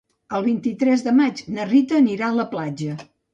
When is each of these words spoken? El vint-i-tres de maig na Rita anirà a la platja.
El 0.37 0.45
vint-i-tres 0.45 1.03
de 1.07 1.13
maig 1.17 1.43
na 1.59 1.67
Rita 1.73 1.99
anirà 2.01 2.31
a 2.31 2.37
la 2.39 2.47
platja. 2.55 2.99